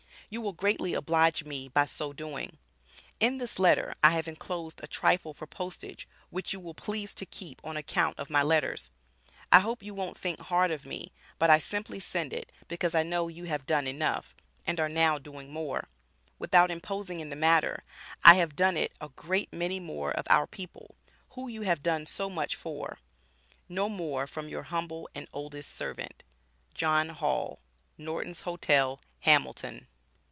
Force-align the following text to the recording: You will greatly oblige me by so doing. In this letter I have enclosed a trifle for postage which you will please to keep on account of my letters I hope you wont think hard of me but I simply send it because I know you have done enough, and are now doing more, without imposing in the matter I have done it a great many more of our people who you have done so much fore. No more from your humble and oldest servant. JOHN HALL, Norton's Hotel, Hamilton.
You 0.33 0.39
will 0.39 0.53
greatly 0.53 0.93
oblige 0.93 1.43
me 1.43 1.67
by 1.67 1.85
so 1.85 2.13
doing. 2.13 2.57
In 3.19 3.37
this 3.37 3.59
letter 3.59 3.93
I 4.01 4.11
have 4.11 4.29
enclosed 4.29 4.79
a 4.81 4.87
trifle 4.87 5.33
for 5.33 5.45
postage 5.45 6.07
which 6.29 6.53
you 6.53 6.59
will 6.61 6.73
please 6.73 7.13
to 7.15 7.25
keep 7.25 7.59
on 7.65 7.75
account 7.75 8.17
of 8.17 8.29
my 8.29 8.41
letters 8.41 8.91
I 9.51 9.59
hope 9.59 9.83
you 9.83 9.93
wont 9.93 10.17
think 10.17 10.39
hard 10.39 10.71
of 10.71 10.85
me 10.85 11.11
but 11.37 11.49
I 11.49 11.59
simply 11.59 11.99
send 11.99 12.31
it 12.31 12.49
because 12.69 12.95
I 12.95 13.03
know 13.03 13.27
you 13.27 13.43
have 13.47 13.65
done 13.65 13.87
enough, 13.87 14.33
and 14.65 14.79
are 14.79 14.87
now 14.87 15.17
doing 15.19 15.51
more, 15.51 15.89
without 16.39 16.71
imposing 16.71 17.19
in 17.19 17.27
the 17.27 17.35
matter 17.35 17.83
I 18.23 18.35
have 18.35 18.55
done 18.55 18.77
it 18.77 18.93
a 19.01 19.09
great 19.09 19.51
many 19.51 19.81
more 19.81 20.13
of 20.13 20.25
our 20.29 20.47
people 20.47 20.95
who 21.31 21.49
you 21.49 21.63
have 21.63 21.83
done 21.83 22.05
so 22.05 22.29
much 22.29 22.55
fore. 22.55 22.99
No 23.67 23.89
more 23.89 24.27
from 24.27 24.47
your 24.47 24.63
humble 24.63 25.09
and 25.13 25.27
oldest 25.33 25.75
servant. 25.75 26.23
JOHN 26.73 27.09
HALL, 27.09 27.59
Norton's 27.97 28.43
Hotel, 28.43 29.01
Hamilton. 29.19 29.87